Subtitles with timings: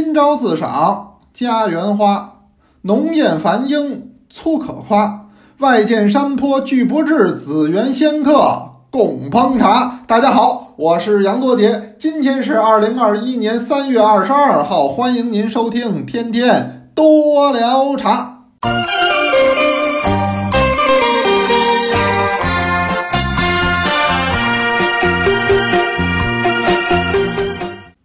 [0.00, 2.34] 今朝自赏家园花，
[2.82, 5.26] 浓艳繁英粗可夸。
[5.58, 9.98] 外见山坡俱不至，紫园仙客共烹茶。
[10.06, 18.44] 大家好，我是杨多杰，今天是二零二一年三月二十二号，欢迎您收听天天多聊茶。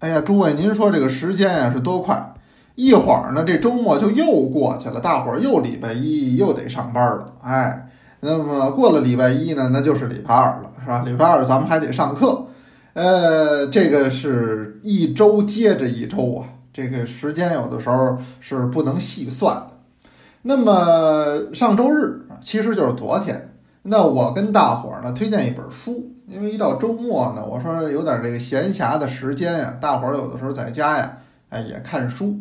[0.04, 2.34] 哎呀，诸位，您说这个时间呀是多快？
[2.76, 7.34] 一会儿呢，这周末就又过去了，大伙儿又礼拜一又得上班了。
[7.42, 7.88] 哎，
[8.20, 11.04] 那么过了礼拜一呢，那就是礼拜二了，是吧？
[11.06, 12.48] 礼拜二咱们还得上课。
[12.92, 19.68] 呃，这个是一周接着一周啊，这个时间有的时候是不能细算的。
[20.42, 23.53] 那么上周日其实就是昨天，
[23.84, 31.18] 那我跟大伙儿呢推荐一本书，因为一到周末呢，我说有点这个闲暇的时间呀，大伙儿有的时候在家呀，
[31.50, 32.36] 哎也看书。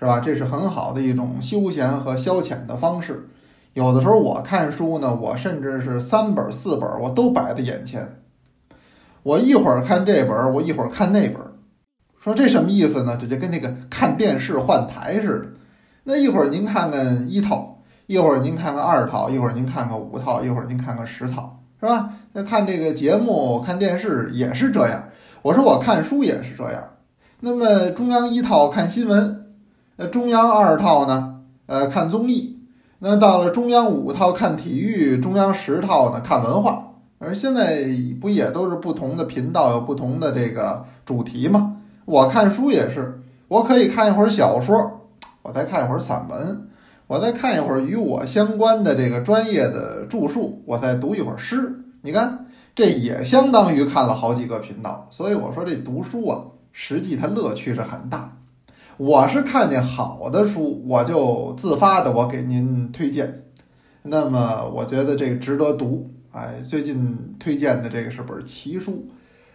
[0.00, 0.20] 是吧？
[0.20, 3.28] 这是很好的一种休闲和消遣的方式。
[3.72, 8.20] 有的时候我看书呢，我甚至是三本四本我都摆在眼前。
[9.24, 11.38] 我一会儿看这本，我一会儿看那本。
[12.20, 13.18] 说这什么意思呢？
[13.20, 15.46] 这就跟那个看电视换台似的。
[16.04, 17.77] 那一会儿您看看一套，
[18.08, 22.08] 一会儿您看看二套，一会儿您看看五套，一会儿您看看十套，是吧？
[22.32, 25.04] 那看这个节目、看电视也是这样。
[25.42, 26.82] 我说我看书也是这样。
[27.40, 29.52] 那么中央一套看新闻。
[29.96, 31.40] 那中央二套呢？
[31.66, 32.58] 呃，看综艺。
[33.00, 36.86] 那到了中央五套看体育，中央十套呢看文化。
[37.18, 37.84] 而现在
[38.22, 41.76] 不也都是不同的频道，有不同的这个主题吗？
[42.06, 45.02] 我看书也是，我可以看一会儿小说，
[45.42, 46.67] 我再看一会儿散文，
[47.08, 51.82] 我再看一会儿与我相关的这个专业的著述，我再读一会儿诗。
[52.02, 55.06] 你看，这也相当于看了好几个频道。
[55.10, 58.36] 所以我说这读书啊，实际它乐趣是很大。
[58.98, 63.44] 我是看见好的书，我就自发的我给您推荐。
[64.02, 66.10] 那么我觉得这个值得读。
[66.30, 69.08] 哎，最近推荐的这个是本奇书，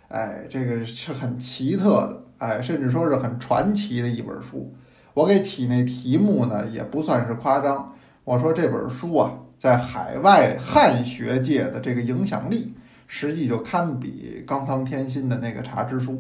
[0.08, 4.74] 哎，这个是很奇特的，哎，甚至说是很传奇的一本书。
[5.14, 7.94] 我给起那题目呢，也不算是夸张。
[8.24, 12.74] 我说这本书啊，在海外汉学界的这个影响力，
[13.06, 16.14] 实际就堪比冈仓天心的那个《茶之书》。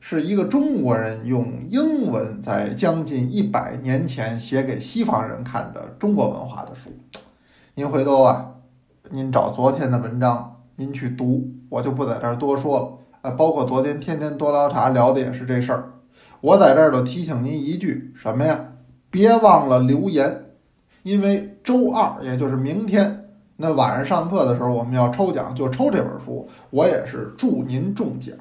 [0.00, 6.90] 是一个中国人用英文在将近一百年前写给西方人看的中国文化的书。
[7.74, 8.54] 您回头啊，
[9.10, 12.98] 您找昨天的文章，您去读，我就不在这儿多说了。
[13.22, 15.90] 啊，包括昨天天天多聊茶聊的也是这事儿。
[16.40, 18.72] 我在这儿都提醒您一句什么呀？
[19.10, 20.44] 别忘了留言，
[21.02, 23.24] 因为周二也就是明天
[23.56, 26.48] 那晚上上课的时候，我们要抽奖，就抽这本书。
[26.70, 28.36] 我也是祝您中奖。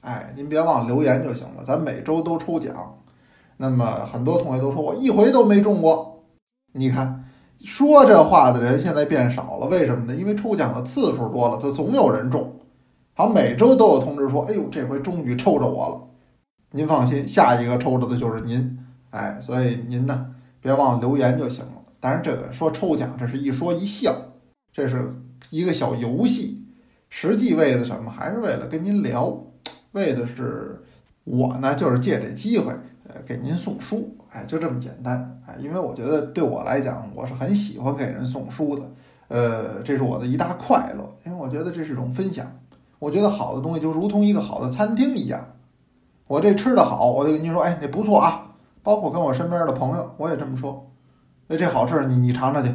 [0.00, 2.72] 哎，您别忘了留言就行了，咱每周都抽奖。
[3.58, 6.24] 那么很多同学都说我一回都没中过，
[6.72, 7.24] 你看
[7.60, 10.14] 说这话的人现在变少了，为什么呢？
[10.14, 12.50] 因为抽奖的次数多了，就总有人中。
[13.14, 16.08] 好，每周都有通知说，哎呦，这回终于抽着我了。
[16.74, 18.78] 您放心，下一个抽着的就是您。
[19.10, 20.26] 哎，所以您呢，
[20.60, 21.72] 别忘了留言就行了。
[22.00, 24.14] 当然，这个说抽奖，这是一说一笑，
[24.72, 25.14] 这是
[25.50, 26.64] 一个小游戏，
[27.10, 28.10] 实际为的什么？
[28.10, 29.38] 还是为了跟您聊。
[29.92, 30.82] 为的是
[31.24, 32.72] 我呢，就是借这机会，
[33.06, 38.90] 呃，给您送书，哎，就这么简单，哎，因为我觉得对我来讲，我是很喜欢给人送书的，
[39.28, 42.50] 呃，这是我的一大快乐，因为我觉得这是一种分享。
[42.98, 45.46] 我觉得好的东西就如同一个好的餐厅一样，
[46.32, 48.46] 我这吃的好，我就跟您说，哎，那不错啊。
[48.82, 50.90] 包括跟我身边的朋友，我也这么说，
[51.48, 52.74] 哎，这好吃，你你尝尝去，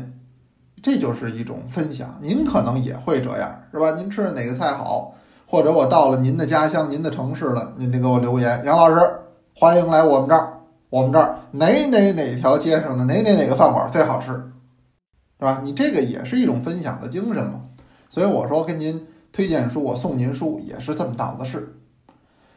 [0.83, 2.19] 这就是一种分享。
[2.21, 3.95] 您可能也会这样，是吧？
[3.97, 5.15] 您吃的哪个菜好？
[5.47, 8.61] 或者我到了您的家乡、您的城市了，您得给我留言。
[8.63, 9.01] 杨老师，
[9.55, 10.53] 欢迎来我们这儿。
[10.91, 15.61] 我们这儿哪哪哪条街上的哪哪哪个饭馆最好吃，是吧？
[15.63, 17.61] 你这个也是一种分享的精神嘛。
[18.07, 21.73] 所以我说跟您推荐书，我送您书也是这么档子事。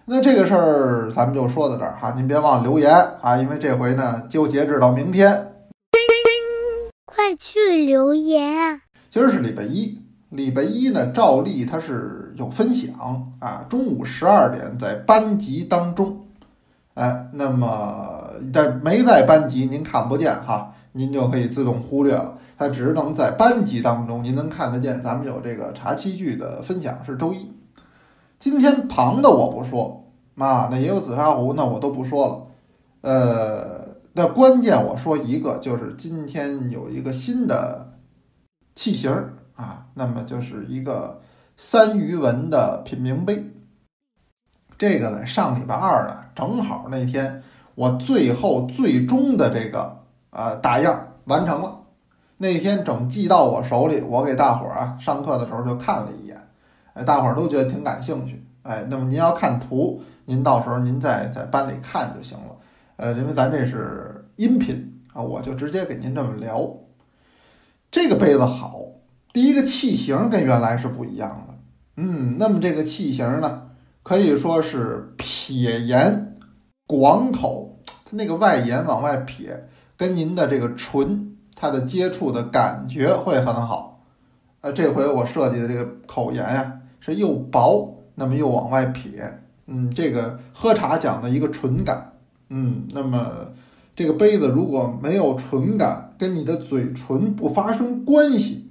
[0.04, 5.52] 那这个事儿咱们就说到这儿哈，您别忘了留言啊，因为这回呢就截止到明天。
[7.06, 8.80] 快去留言啊！
[9.08, 10.00] 今儿是礼拜一。
[10.30, 12.92] 礼拜一呢，照例它是有分享
[13.40, 16.20] 啊，中午十二点在班级当中，
[16.94, 25.02] 哎，那么但没在班级您看不见哈，您就可以自动忽略了，它只能在班级当中您能看得见。
[25.02, 27.50] 咱们有这个茶器具的分享是周一，
[28.40, 32.46] 今天旁的我不说啊，那也有紫砂壶，那我都不说了。
[33.02, 37.92] 呃，那关键我说一个，就是今天有一个新的
[38.74, 39.12] 器型。
[39.54, 41.20] 啊，那么就是一个
[41.58, 43.44] 三余文的品茗杯。
[44.78, 47.42] 这个呢，上礼拜二呢，正好那天
[47.74, 49.98] 我最后最终的这个
[50.30, 51.78] 啊打样完成了。
[52.38, 56.39] 那天整寄到我手里，我给大伙儿啊上课的时候就看了一眼，
[56.94, 58.44] 哎，大伙儿都觉得挺感兴趣。
[58.62, 62.56] 哎，那么您要看图，您到时候您在在班里看就行了。
[62.96, 66.70] 呃，因为咱这是音频啊，我就直接给您这么聊。
[67.90, 68.80] 这个杯子好，
[69.32, 71.54] 第一个器型跟原来是不一样的。
[71.96, 73.62] 嗯，那么这个器型呢，
[74.02, 76.36] 可以说是撇沿
[76.86, 84.04] 广口，它那个外沿往外撇，跟您的这个唇它的接触的感觉会很好。
[84.60, 87.96] 呃，这回我设计的这个口沿呀，是又薄。
[88.16, 92.12] 那么又往外撇，嗯，这个喝茶讲的一个纯感，
[92.50, 93.48] 嗯，那么
[93.96, 98.68] 这个杯子如果没有纯感，跟你的嘴唇不发生关系，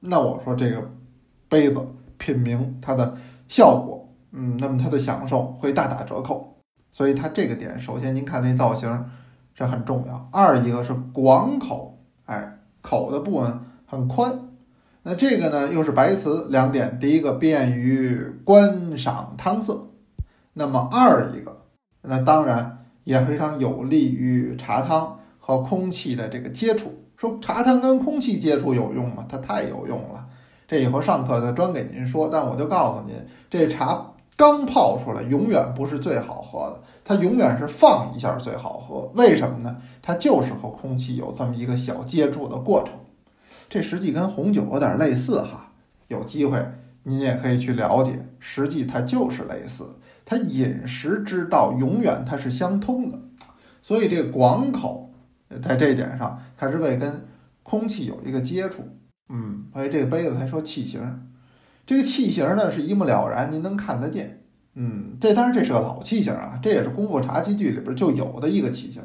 [0.00, 0.90] 那我说这个
[1.48, 1.80] 杯子
[2.18, 3.16] 品茗它的
[3.48, 6.58] 效果，嗯，那么它的享受会大打折扣。
[6.90, 9.06] 所以它这个点，首先您看那造型
[9.54, 14.49] 这很重要，二一个是广口，哎，口的部分很宽。
[15.02, 19.88] 那这个呢，又是白瓷两点，第一个便于观赏汤色，
[20.52, 21.56] 那么二一个，
[22.02, 26.92] 那当然也非常有利于茶汤和空气的这个接触。
[27.16, 29.24] 说茶汤跟空气接触有用吗？
[29.26, 30.26] 它太有用了。
[30.68, 32.28] 这以后上课再专给您说。
[32.30, 33.14] 但我就告诉您，
[33.48, 34.04] 这茶
[34.36, 39.10] 刚泡出来，永远不是最好喝的，它永远是放一下最好喝。
[39.14, 39.78] 为什么呢？
[40.02, 42.92] 它就是和空气有这么一个小接触的过程。
[43.70, 45.72] 这实际跟红酒有点类似哈，
[46.08, 46.60] 有机会
[47.04, 49.88] 您也可以去了解，实际它就是类似，
[50.24, 53.18] 它饮食之道永远它是相通的，
[53.80, 55.14] 所以这广口
[55.62, 57.24] 在这一点上它是为跟
[57.62, 58.82] 空气有一个接触，
[59.28, 61.00] 嗯，所以这个杯子才说器型，
[61.86, 64.42] 这个器型呢是一目了然，您能看得见，
[64.74, 69.00] 嗯，这当然这是个老器型啊，这也是功夫茶器具里边就有的一个器型。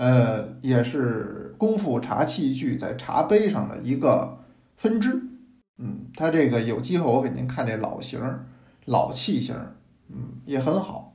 [0.00, 4.38] 呃，也是功夫茶器具在茶杯上的一个
[4.78, 5.22] 分支，
[5.76, 8.46] 嗯，它这个有机会我给您看这老型儿
[8.86, 9.76] 老器型儿，
[10.08, 10.16] 嗯，
[10.46, 11.14] 也很好。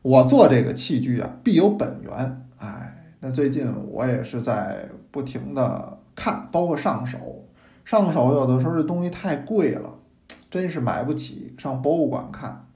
[0.00, 7.44] 我做这个器具啊，必有本源，哎，那最近我也是在不停的看，包括上手，
[7.84, 9.98] 上手有的时候这东西太贵了，
[10.50, 12.66] 真是买不起，上博物馆看，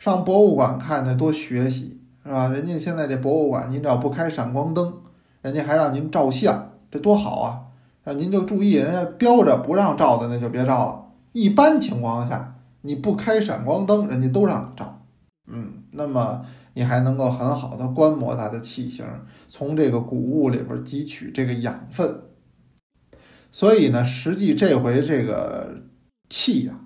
[0.00, 1.97] 上博物馆看那多学习。
[2.28, 2.46] 是吧？
[2.48, 4.98] 人家现在这博物馆，您只要不开闪光灯，
[5.40, 7.64] 人家还让您照相，这多好啊！
[8.04, 11.06] 让您就注意，人家标着不让照的，那就别照了。
[11.32, 15.06] 一般情况下，你不开闪光灯，人家都让你照。
[15.50, 16.44] 嗯，那么
[16.74, 19.06] 你还能够很好的观摩它的器型，
[19.48, 22.20] 从这个古物里边汲取这个养分。
[23.50, 25.76] 所以呢，实际这回这个
[26.28, 26.78] 器呀，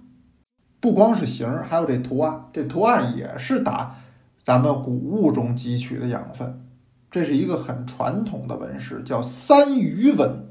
[0.78, 3.98] 不光是形，还有这图案，这图案也是打。
[4.44, 6.66] 咱们谷物中汲取的养分，
[7.10, 10.48] 这是一个很传统的纹饰，叫三余纹。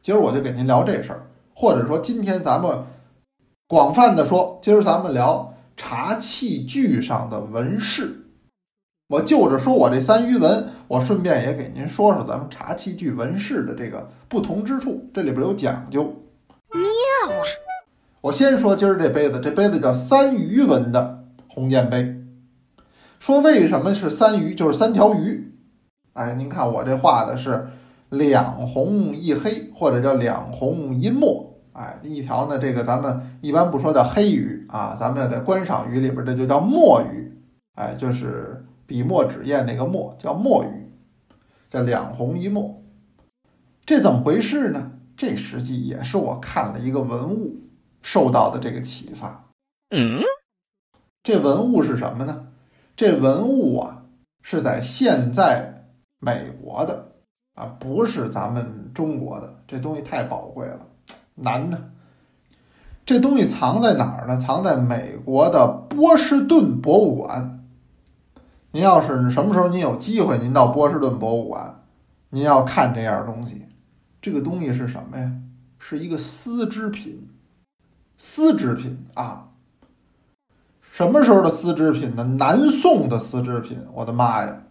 [0.00, 2.84] 今儿我就给您聊这事儿，或者说今天咱们
[3.66, 8.24] 广泛的说，今儿咱们聊茶器具上的纹饰。
[9.08, 16.04] 我就着说我这三余纹，我顺便也给您说说咱们茶器具纹饰的这个不同之处，这里边有讲究。
[16.70, 17.44] 妙啊！
[18.20, 22.14] 我先说今儿这杯子，这杯子叫三余纹的红箭杯。
[23.18, 24.54] 说为什么是三鱼？
[24.54, 25.52] 就是三条鱼。
[26.12, 27.68] 哎，您看我这画的是
[28.10, 31.58] 两红一黑，或者叫两红一墨。
[31.72, 37.32] 哎，一条呢，这个咱们一般不说叫黑鱼啊，咱们在观赏鱼里边这就叫墨鱼。
[37.74, 40.90] 哎，就是笔墨纸砚那个墨，叫墨鱼，
[41.70, 42.82] 叫两红一墨。
[43.86, 44.92] 这怎么回事呢？
[45.16, 47.60] 这实际也是我看了一个文物
[48.02, 49.46] 受到的这个启发。
[49.90, 50.20] 嗯，
[51.22, 52.47] 这文物是什么呢？
[52.98, 54.02] 这文物啊，
[54.42, 55.84] 是在现在
[56.18, 57.12] 美国的
[57.54, 59.62] 啊，不是咱们中国的。
[59.68, 60.84] 这东西太宝贵了，
[61.36, 61.92] 难呢。
[63.06, 64.36] 这东西藏在哪儿呢？
[64.36, 67.64] 藏在美国的波士顿博物馆。
[68.72, 71.84] 您要是什么时候您有机会，您到波士顿博物馆，
[72.30, 73.62] 您要看这样东西。
[74.20, 75.32] 这个东西是什么呀？
[75.78, 77.28] 是一个丝织品，
[78.16, 79.50] 丝织品啊。
[80.98, 82.24] 什么时候的丝织品呢？
[82.24, 84.64] 南宋的丝织品，我的妈呀！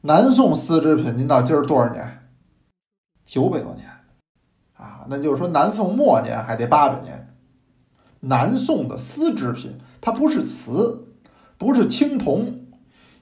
[0.00, 2.26] 南宋丝织品，您到今儿多少年？
[3.22, 3.86] 九百多年
[4.78, 5.04] 啊！
[5.10, 7.34] 那就是说南宋末年还得八百年。
[8.20, 11.08] 南宋的丝织品，它不是瓷，
[11.58, 12.60] 不是青铜，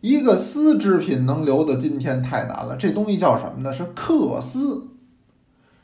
[0.00, 2.76] 一个丝织品能留到今天太难了。
[2.76, 3.74] 这东西叫什么呢？
[3.74, 4.86] 是缂丝。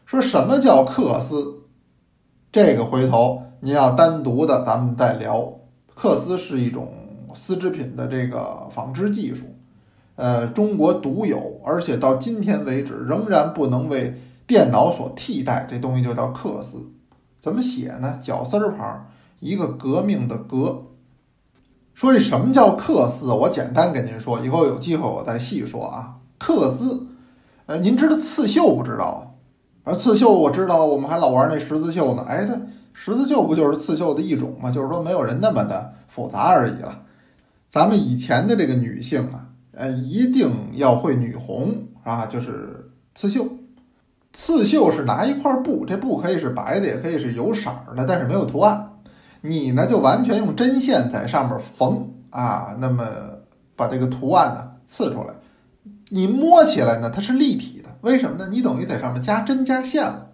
[0.07, 1.65] 说什么叫缂丝？
[2.53, 5.55] 这个回头您要单独的，咱们再聊。
[6.00, 6.93] 缂丝是一种
[7.35, 9.45] 丝织品的这个纺织技术，
[10.14, 14.14] 呃，中国独有，而且到今天为止仍然不能为
[14.47, 16.90] 电脑所替代，这东西就叫缂丝。
[17.40, 18.19] 怎么写呢？
[18.23, 19.07] 绞丝儿旁，
[19.40, 20.85] 一个革命的革。
[21.95, 23.33] 说这什么叫缂丝？
[23.33, 26.17] 我简单跟您说，以后有机会我再细说啊。
[26.38, 27.09] 缂丝，
[27.67, 29.35] 呃，您知道刺绣不知道？
[29.83, 32.25] 而刺绣我知道，我们还老玩那十字绣呢。
[32.28, 32.57] 哎，对
[32.93, 34.71] 十字绣不就是刺绣的一种吗？
[34.71, 35.88] 就是说没有人那么的
[36.19, 37.03] 复杂而已了。
[37.71, 43.47] 咱们以前的这个女性啊，呃，一定要会女红啊，就是刺绣。
[44.33, 48.99] 刺绣是拿一块布，这布可以是白的，也可以是有色儿的，但是没有图案。
[49.43, 53.07] 你呢，就完全用针线在上面缝啊，那么
[53.77, 55.35] 把这个图案呢刺出来。
[56.09, 58.49] 你摸起来呢，它是立体的，为什么呢？
[58.51, 60.31] 你等于在上面加针加线了，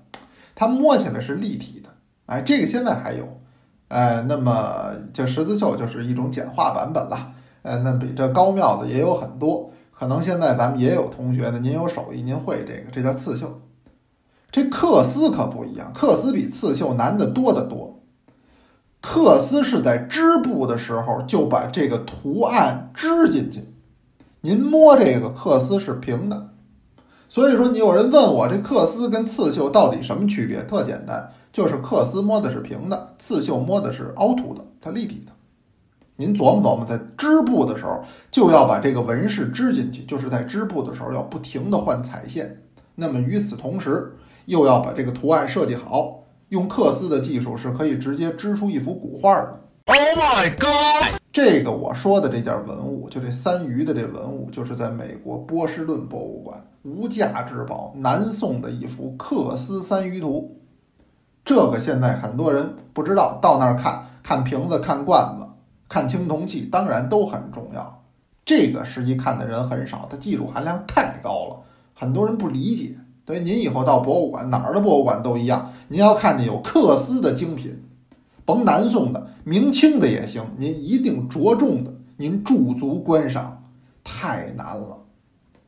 [0.55, 1.91] 它摸起来是立体的。
[2.27, 3.41] 哎，这个现在还有，
[3.95, 7.31] 呃，那么这十字绣就是一种简化版本了。
[7.63, 13.61] 呃，那比这高妙的也有很多，可能现在咱们也有同学呢，您有手艺，您会这个，这叫刺绣。
[14.51, 18.01] 这缂丝可不一样，缂丝比刺绣难得多得多。
[19.01, 23.69] 缂丝是在织布的时候就把这个图案织进去，
[24.41, 26.49] 您摸这个缂丝是平的，
[27.29, 30.65] 所以说你有人问我这缂丝跟刺绣到底什么区别？
[30.65, 35.31] 特简单，就是克丝摸的是平的，刺绣摸的是凹凸的，它立体的。
[36.17, 42.61] 您琢磨琢磨，在织布的时候就要把这个纹饰织进去，就是在织布的时候要不停的换彩线，
[42.97, 44.13] 那么与此同时。
[44.47, 49.61] 又要把这个图案设计好，用克丝的技术是可以直接织出一幅古画的。
[49.87, 51.19] Oh my god！
[51.33, 60.55] 这个我说的这件文物，就这三鱼的这文物，就是在美国波士顿博物馆无价之宝，南宋的一幅克丝三鱼图。
[61.45, 65.47] 这个现在很多人不知道，到那儿看看瓶子、看罐子、
[65.89, 68.03] 看青铜器，当然都很重要。
[68.45, 71.61] 这个实际看的人很少，它技术含量太高了，
[71.95, 72.97] 很多人不理解。
[73.27, 75.73] 所以您以后到博物馆，哪儿的博物馆都一样。
[75.89, 77.83] 您要看见有缂丝的精品，
[78.45, 83.63] 甭南宋的、明清的也行，您一定着重的，您驻足观赏。
[84.03, 84.99] 太难了，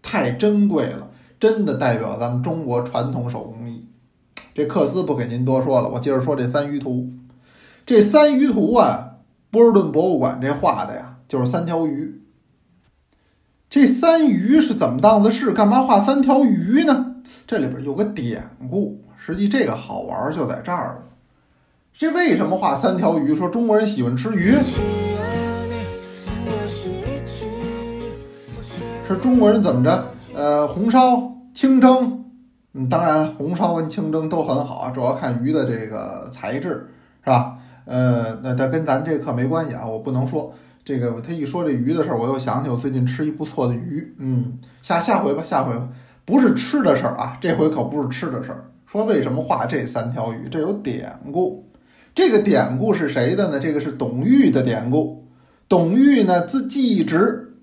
[0.02, 1.08] 太珍贵了，
[1.40, 3.86] 真的代表咱们中国传统手工艺。
[4.56, 7.10] 这缂丝不给您多说了，我接着说这三鱼图。
[7.84, 9.16] 这三鱼图啊，
[9.50, 12.22] 波士顿博物馆这画的呀，就是三条鱼。
[13.68, 15.52] 这三鱼是怎么当的事？
[15.52, 17.16] 干嘛画三条鱼呢？
[17.46, 21.02] 这里边有个典故，实际这个好玩就在这儿了。
[21.92, 23.36] 这为什么画三条鱼？
[23.36, 24.54] 说中国人喜欢吃鱼，
[29.06, 30.14] 是中国人怎么着？
[30.34, 32.24] 呃，红烧、清蒸，
[32.76, 36.86] 嗯，当然红烧跟清蒸都很好啊，主要看鱼的这个材质，
[37.24, 37.56] 是吧？
[37.86, 40.52] 呃，那它跟咱这课没关系啊，我不能说
[40.84, 41.20] 这个。
[41.20, 45.88] 他一说这鱼的事儿，我又想起我最近吃一不错的鱼，嗯，下下回吧，下回吧。
[46.24, 48.64] 不是吃的事儿啊，这回可不是吃的事儿。
[48.84, 50.48] 说为什么画这三条鱼？
[50.50, 51.64] 这有典故。
[52.14, 53.60] 这个典故是谁的呢？
[53.60, 55.24] 这个是董玉的典故。
[55.68, 57.54] 董玉呢，字季直，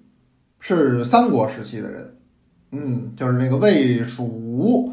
[0.59, 2.15] 是三国时期的人。
[2.71, 4.92] 嗯，就是那个魏蜀吴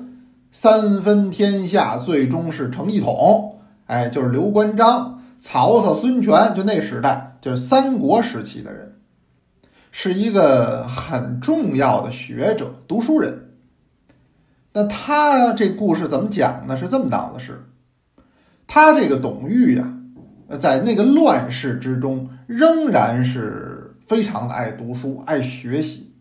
[0.52, 3.60] 三分天下，最终是成一统。
[3.86, 8.96] 哎，就是刘关张、曹操、孙权，就那时代，就是三国时期的人，
[9.90, 13.48] 是一个很重要的学者、读书人。
[14.72, 16.76] 那他这故事怎么讲呢？
[16.76, 17.66] 是这么档子事。
[18.68, 19.92] 他这个董玉呀，
[20.60, 26.12] 在那个乱世之中，仍然是非常的爱读书、爱学习。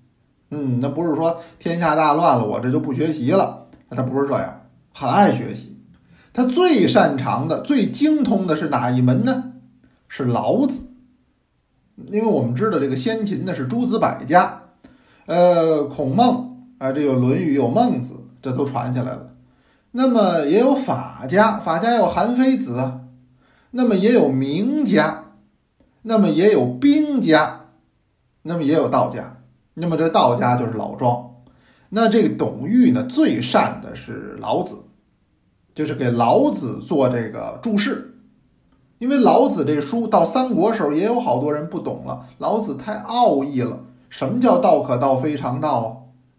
[0.49, 3.67] 嗯，那不是说天下大乱了，我这就不学习了。
[3.91, 4.61] 他不是这样，
[4.93, 5.77] 很爱学习。
[6.33, 9.51] 他最擅长的、最精通的是哪一门呢？
[10.07, 10.83] 是老子。
[12.07, 14.61] 因为我们知道这个先秦呢是诸子百家，
[15.25, 18.15] 呃，孔孟啊，这有《论语》，有孟子。
[18.41, 19.33] 这都传下来了，
[19.91, 23.01] 那么也有法家，法家有韩非子，
[23.71, 25.25] 那么也有名家，
[26.03, 27.65] 那么也有兵家，
[28.43, 29.41] 那么也有道家，
[29.73, 31.28] 那么这道家就是老庄，
[31.89, 34.83] 那这个董玉呢最善的是老子，
[35.73, 38.19] 就是给老子做这个注释，
[38.99, 43.79] 因为老子这书到三国时候也有好多人不懂了，老子太奥义了，
[44.09, 45.87] 什么叫道可道非常道啊？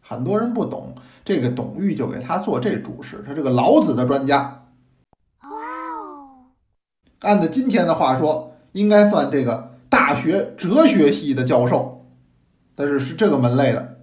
[0.01, 0.95] 很多人不懂。
[1.23, 4.65] 这个董玉就给他做这注释，他这个老子的专家。
[5.43, 6.47] 哇哦！
[7.21, 12.07] 按照今天的话说，应该算这个大学哲学系的教授，
[12.75, 13.99] 但是是这个门类的。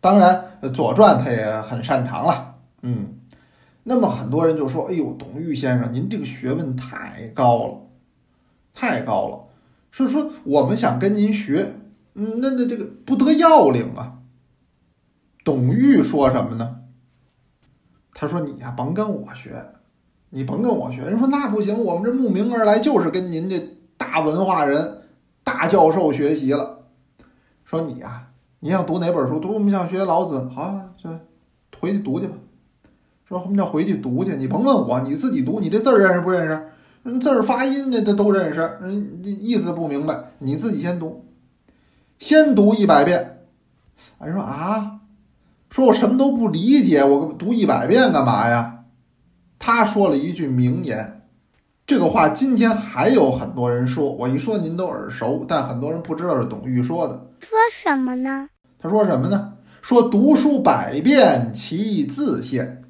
[0.00, 0.34] 当然，
[0.72, 2.56] 《左传》他也很擅长了。
[2.82, 3.18] 嗯，
[3.82, 7.80] 那么很多人就说：“哎呦，董玉先生，您这个学问太高了，
[8.74, 9.44] 太高了。”
[9.90, 11.74] 是说我们想跟您学，
[12.14, 14.18] 嗯，那那这个不得要领啊。
[15.44, 16.76] 董玉说什么呢？
[18.14, 19.72] 他说：“你呀，甭跟我学，
[20.30, 25.02] 你甭跟我学。”人说：“那不行，我们这慕名而来就是跟您这大文化人、
[25.42, 26.86] 大教授学习了。”
[27.64, 28.27] 说你呀，
[28.60, 29.38] 你想读哪本书？
[29.38, 31.08] 读我们想学老子，好，这
[31.78, 32.34] 回去读去吧。
[33.24, 34.36] 说什么叫回去读去？
[34.36, 35.60] 你甭问我，你自己读。
[35.60, 37.20] 你这字儿认识不认识？
[37.20, 41.24] 字儿发音这这都认识，人意思不明白，你自己先读，
[42.18, 43.46] 先读一百遍。
[44.20, 45.00] 人说啊，
[45.70, 48.84] 说我什么都不理解，我读一百遍干嘛呀？
[49.60, 51.17] 他说了一句名言，
[51.88, 57.14] 这个话今天还有很多人说，我一说您都耳熟，但很多人不知道是董玉说的。
[57.40, 58.50] 说什么呢？
[58.78, 59.54] 他说什么呢？
[59.80, 62.84] 说读书百遍，其义自现。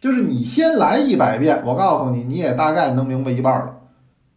[0.00, 3.76] 就是你先来一百遍，我告诉你，你也大概能明白一半了。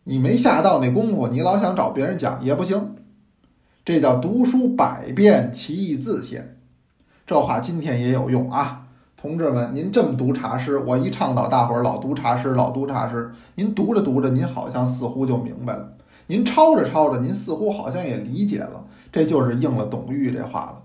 [0.05, 2.95] 你没下到那功夫，你老想找别人讲也不行。
[3.85, 6.57] 这叫读书百遍，其义自现。
[7.27, 8.87] 这话今天也有用啊，
[9.21, 13.31] 同志们，您这么读茶诗，我一倡导大伙儿老读茶诗，老读茶诗。
[13.53, 15.89] 您读着读着，您好像似乎就明白了；
[16.25, 18.83] 您抄着抄着，您似乎好像也理解了。
[19.11, 20.81] 这就是应了董玉这话了。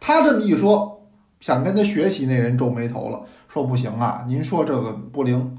[0.00, 1.02] 他这么一说，
[1.40, 5.58] 想跟他学习那人皱眉头了，说：“不行啊，您说这个不灵，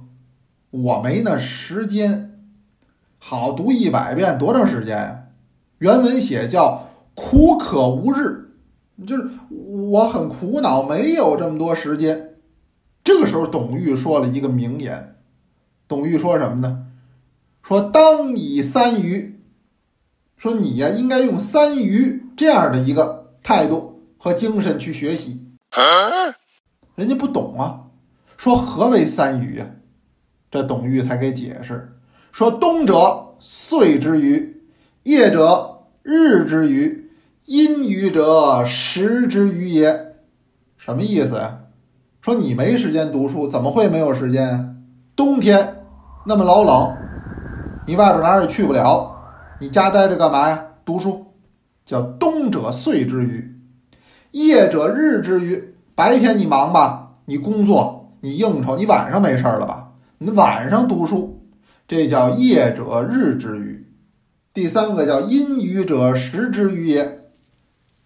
[0.72, 2.39] 我没那时间。
[3.20, 5.25] 好读一百遍多长时间呀？
[5.77, 8.41] 原文写叫‘苦可无日’，
[9.05, 12.36] 就是我很苦恼，没有这么多时间。”
[13.03, 15.15] 这个时候，董玉说了一个名言。
[15.88, 16.86] 董玉说什么呢？
[17.63, 19.39] 说：“当以三余。”
[20.38, 25.46] 说你呀，应该用三余这样的一个态度和精神去学习。
[26.96, 27.88] 人家不懂啊，
[28.38, 29.67] 说何为三余啊？
[30.50, 31.89] 这董玉才给解释，
[32.31, 34.63] 说冬者岁之余，
[35.03, 37.00] 夜者日之余，
[37.46, 40.14] 阴雨者时之余也。
[40.78, 41.58] 什么意思呀？
[42.22, 44.66] 说你没时间读书，怎么会没有时间啊？
[45.16, 45.84] 冬天
[46.25, 46.96] 那么老冷，
[47.88, 49.12] 你外边哪儿也去不了。
[49.60, 50.66] 你家待着干嘛呀？
[50.86, 51.25] 读书，
[51.84, 53.60] 叫冬者岁之余，
[54.32, 55.74] 夜者日之余。
[55.96, 59.94] 白天你忙吧，你工作，你应酬，你晚上没事儿了吧？
[60.20, 61.44] 你晚上读书，
[61.88, 63.88] 这叫夜者日之余。
[64.54, 67.21] 第三个叫阴雨者时之余也。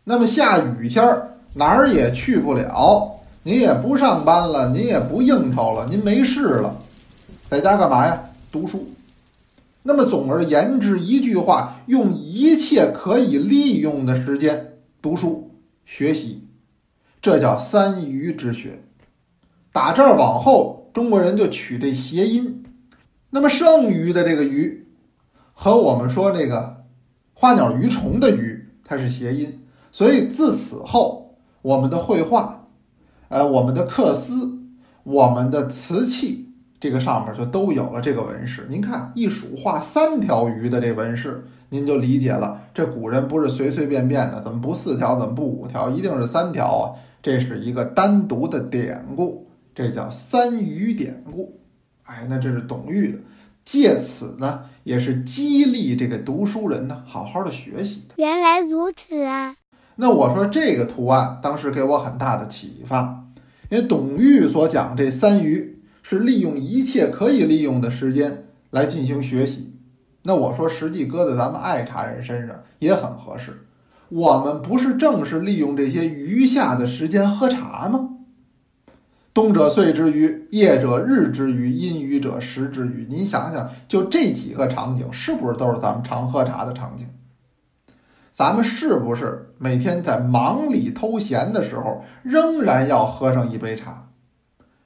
[0.07, 6.75] 那么下雨天儿哪儿也去不了，您也不上班了，您也不应酬了，您没事了，
[7.49, 8.21] 在家干嘛呀？
[8.51, 8.87] 读书。
[9.81, 15.49] 那么总而言之，一句话，用一切可以利用的时间读书
[15.85, 16.43] 学习，
[17.19, 18.79] 这叫三余之学。
[19.71, 22.63] 打这儿往后，中国人就取这谐音。
[23.31, 24.85] 那么剩余的这个余，
[25.53, 26.83] 和我们说那个
[27.33, 29.64] 花鸟鱼虫的鱼，它是谐音。
[29.95, 32.67] 所以自此后，我们的绘画，
[33.29, 34.59] 呃，我们的刻丝，
[35.03, 36.51] 我们的瓷器。
[36.81, 38.67] 这个上面就都有了这个纹饰。
[38.69, 42.61] 您看一数画三条鱼的这纹饰，您就理解了。
[42.73, 46.83] 这古人不是随随便便的，怎么不四条，怎么不五条，一定是三条啊？
[47.23, 51.57] 这是一个单独的典故，这叫三鱼典故。
[52.03, 53.19] 哎，那这是董玉的，
[53.63, 58.15] 借此呢，也是激励这个读书人呢，好好的学习的。
[58.17, 59.55] 原来如此啊！
[59.95, 63.25] 那我说这个图案当时给我很大的启发，
[63.69, 65.73] 因为董玉所讲这三余。
[66.07, 69.73] 是利用一切可以利用的时间来进行学习，
[70.21, 73.65] 那我说实际搁在咱们爱茶人身上也很合适。
[74.09, 78.09] 我们不是正是利用这些余下的时间喝茶吗？
[79.33, 83.07] 冬者岁之余，夜者日之余，阴雨者时之余。
[83.09, 87.07] 您想想，就这几个场景，是不是都是咱们常喝茶的场景？
[88.35, 94.09] 咱们是不是每天在忙里偷闲的时候，仍然要喝上一杯茶？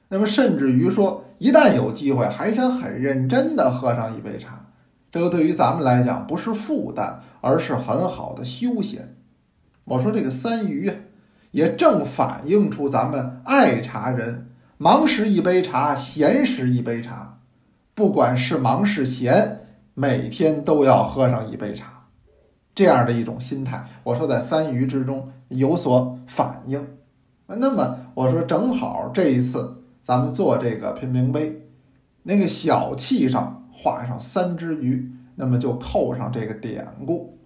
[0.09, 4.67] 那么，甚至于说，一旦有机会，还想很认真的喝上一杯茶，
[5.11, 9.15] 这个对于咱们来讲不是负担，而是很好的休闲。
[9.85, 10.95] 我说这个三余啊，
[11.49, 17.39] 也正反映出咱们爱茶人忙时一杯茶，闲时一杯茶，
[17.95, 19.61] 不管是忙是闲，
[19.95, 21.98] 每天都要喝上一杯茶，
[22.79, 23.85] 这样的一种心态。
[24.03, 26.87] 我说在三余之中有所反应。
[27.45, 29.75] 那么我说正好这一次。
[30.01, 31.67] 咱们做这个品茗杯，
[32.23, 37.37] 那个小器上画上三只鱼，那么就扣上这个典故。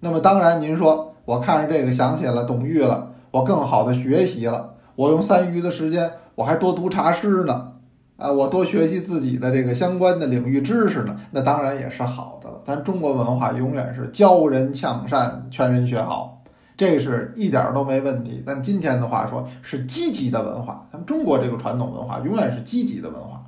[0.00, 4.74] 那么当然，您说我看着这个想起了董玉了，我更好的学习了。
[4.96, 7.72] 我用三余的时间，我还多读茶诗呢，
[8.18, 12.60] 啊，我多学习自己的这个相关的领域知识呢，那当然也是好的了。
[12.64, 16.42] 咱中国文化永远是教人向善，劝人学好，
[16.76, 18.42] 这是一点都没问题。
[18.44, 23.44] 但今天的话说是积极的文化，咱们中国这个传统文化永远是积极的文化。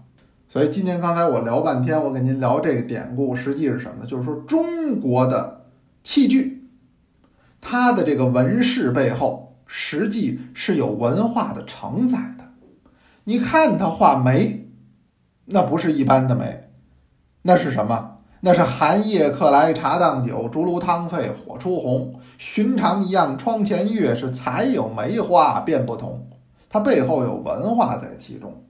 [0.48, 4.06] 所以今天刚才我聊半天，我给您聊这个典故，实际是什么呢？
[4.06, 5.62] 就是说中国的
[6.04, 6.68] 器具，
[7.60, 12.44] 它的这个纹饰背后实际是有文化的承载的。
[13.24, 14.59] 你看它画梅，
[15.52, 16.68] 那不是一般的梅，
[17.42, 18.18] 那是什么？
[18.40, 22.14] 那是寒夜客来茶当酒，竹炉汤沸火初红。
[22.38, 26.26] 寻常一样窗前月，是才有梅花便不同。
[26.68, 28.62] 它背后有文化在其中。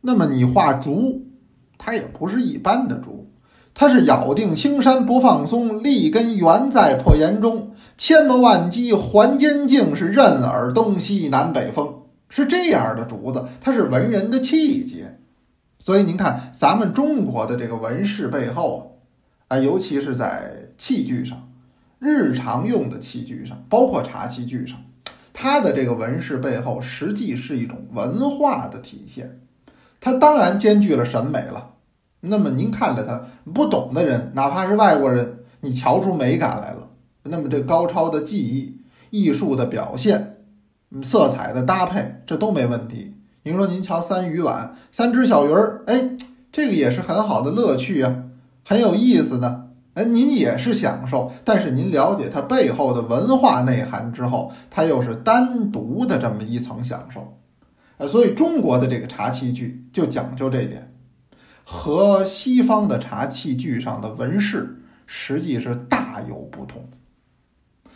[0.00, 1.22] 那么你画竹，
[1.78, 3.30] 它也不是一般的竹，
[3.72, 7.70] 它是咬定青山不放松，立根原在破岩中。
[7.96, 11.94] 千磨万击还坚劲，是任尔东西南北风。
[12.28, 15.17] 是这样的竹子，它是文人的气节。
[15.78, 19.00] 所以您看，咱们中国的这个纹饰背后
[19.48, 21.48] 啊，尤其是在器具上，
[21.98, 24.78] 日常用的器具上，包括茶器具上，
[25.32, 29.40] 它的这个纹饰背后，实际是一种文化的体现。
[30.00, 31.74] 它当然兼具了审美了。
[32.20, 36.88] 那么您看着它，不懂的人，哪怕是外国人，你瞧出美感来了。
[37.22, 40.34] 那么这高超的技艺、艺术的表现。
[41.02, 43.14] 色彩的搭配，这都没问题。
[43.48, 46.10] 您说您瞧三鱼碗，三只小鱼儿，哎，
[46.52, 48.24] 这个也是很好的乐趣啊，
[48.62, 49.70] 很有意思的。
[49.94, 57.38] 哎，您也是享受，但是您了解它背后的文化内涵之后，它又是单独的这么一层享受。
[57.96, 60.92] 呃，所以中国的这个茶器具就讲究这点，
[61.64, 66.86] 和西方的茶器具上的纹饰实际是大有不同。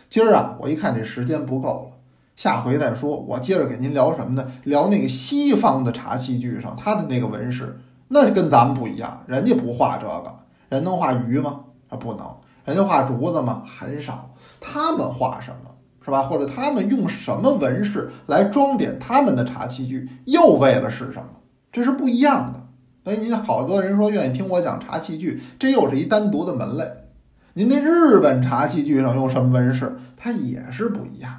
[0.09, 1.92] 今儿啊，我一看这时间不够了。
[2.35, 4.51] 下回再说，我接着给您聊什么呢？
[4.65, 9.23] 聊那个西方的茶器具上，它的那个纹饰，那跟咱们不一样。
[9.27, 10.35] 人家不画这个，
[10.69, 11.61] 人能画鱼吗？
[11.89, 12.27] 啊，不能。
[12.65, 13.63] 人家画竹子吗？
[13.67, 14.35] 很少。
[14.61, 15.71] 他们画什么，
[16.05, 16.23] 是吧？
[16.23, 21.29] 或者他们用什么纹饰来装点他们的茶器具，又为了是什么？
[21.71, 22.61] 这是不一样的。
[23.05, 26.85] 所以您好多人说愿意听我讲茶器具，这又是一单独的门类。
[27.55, 31.31] 您那日本茶器具上用什么纹饰，它也是不一样。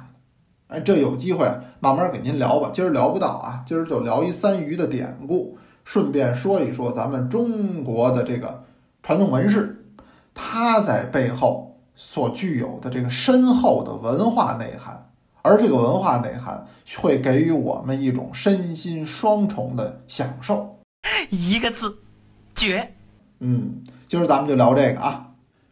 [0.68, 1.46] 哎，这有机会
[1.78, 2.70] 慢慢给您聊吧。
[2.72, 8.64] 今儿聊不到啊，今儿就聊一三鱼的典故，顺便说一说咱们中国的这个
[9.02, 9.84] 传统纹饰，
[10.32, 15.10] 它在背后所具有的这个深厚的文化内涵，
[15.42, 20.78] 而这个文化内涵会给予我们一种身心双重的享受。
[21.28, 21.94] 一个字，
[22.54, 22.90] 绝。
[23.40, 25.26] 嗯，今儿咱们就聊这个啊。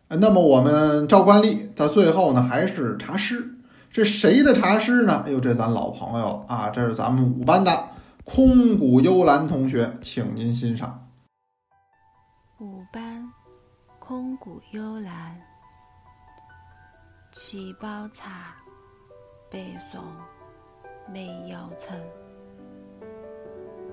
[0.08, 3.51] 那么我们照惯例，到最后呢，还是茶诗。
[3.92, 5.22] 这谁的茶诗呢？
[5.26, 7.88] 哎呦，这咱老朋友啊，这是咱们五班的
[8.24, 11.10] 空谷幽兰同学，请您欣赏。
[12.58, 13.30] 五班
[13.98, 15.38] 空谷幽兰，
[17.32, 18.56] 七宝茶，
[19.50, 20.02] 北宋
[21.12, 22.00] 梅尧臣，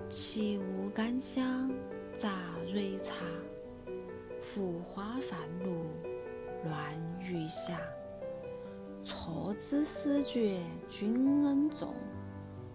[0.10, 1.70] 起雾甘香
[2.16, 2.30] 杂
[2.72, 3.16] 蕊茶，
[4.42, 5.86] 浮花泛露
[6.64, 6.80] 乱
[7.22, 7.74] 玉霞。
[9.10, 11.88] 错知思觉君恩重，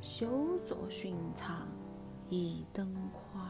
[0.00, 0.26] 休
[0.66, 1.68] 作寻常
[2.28, 3.40] 一等夸。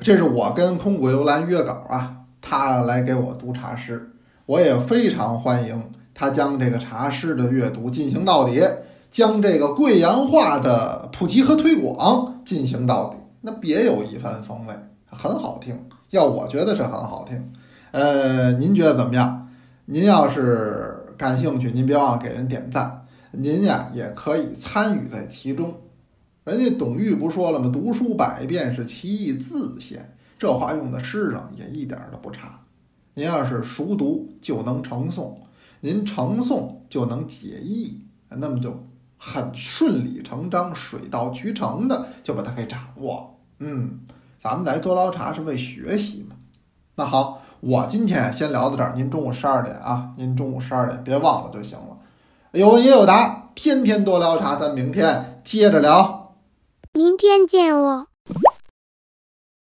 [0.00, 4.12] 这是我跟空谷幽兰约稿啊，他来给我读茶诗，
[4.46, 8.62] 我也非常欢迎他将这个茶诗的阅读进行到底，
[9.10, 14.74] 将这个贵阳话的普及和推广进行到底，那别有一番风味，
[15.06, 15.88] 很好听。
[16.10, 17.52] 要我觉得是很好听，
[17.90, 19.43] 呃，您觉得怎么样？
[19.86, 23.06] 您要是感兴趣，您别忘了给人点赞。
[23.32, 25.74] 您呀也可以参与在其中。
[26.44, 27.70] 人家董玉不说了吗？
[27.70, 32.60] 读书百遍是其义自现，这话用在诗上也一点都不差。
[33.12, 35.34] 您要是熟读，就能成诵；
[35.80, 43.38] 您成诵就能解义，那么就很顺理成章、水到渠成的就把它给掌握。
[43.58, 44.00] 嗯，
[44.38, 46.36] 咱们来多捞茶是为学习嘛。
[46.94, 47.42] 那好。
[47.66, 51.96] 我今天先聊到这儿，您中午十二点啊，您中午十二点别忘了就行了。
[52.52, 56.34] 有问也有答，天天多聊茶，咱明天接着聊。
[56.92, 58.06] 明天见哦。